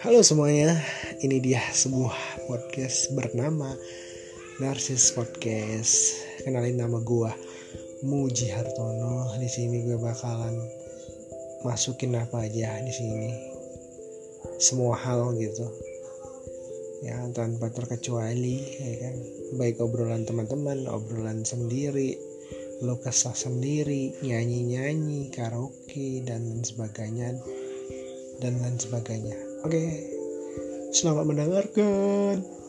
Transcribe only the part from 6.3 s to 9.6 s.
Kenalin nama gua Muji Hartono. Di